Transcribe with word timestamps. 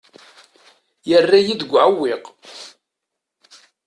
Yerra-yi 1.09 1.53
deg 1.59 1.71
uɛewwiq. 1.75 2.25